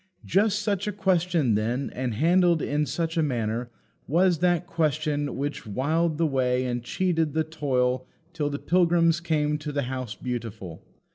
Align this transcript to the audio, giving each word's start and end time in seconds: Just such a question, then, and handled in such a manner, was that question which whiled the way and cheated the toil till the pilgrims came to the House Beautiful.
Just 0.25 0.63
such 0.63 0.87
a 0.87 0.91
question, 0.91 1.53
then, 1.53 1.91
and 1.93 2.15
handled 2.15 2.59
in 2.59 2.87
such 2.87 3.17
a 3.17 3.21
manner, 3.21 3.69
was 4.07 4.39
that 4.39 4.65
question 4.65 5.35
which 5.37 5.67
whiled 5.67 6.17
the 6.17 6.25
way 6.25 6.65
and 6.65 6.83
cheated 6.83 7.33
the 7.33 7.43
toil 7.43 8.07
till 8.33 8.49
the 8.49 8.57
pilgrims 8.57 9.19
came 9.19 9.59
to 9.59 9.71
the 9.71 9.83
House 9.83 10.15
Beautiful. 10.15 10.81